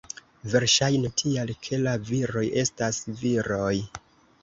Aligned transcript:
Verŝajne 0.53 1.11
tial, 1.23 1.53
ke 1.67 1.81
la 1.83 1.95
viroj 2.09 2.45
estas 2.65 3.05
viroj. 3.25 3.75